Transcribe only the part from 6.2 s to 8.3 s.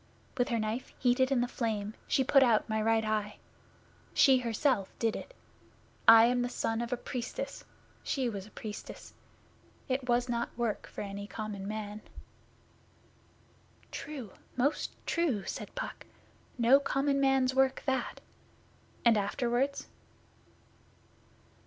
am the son of a Priestess. She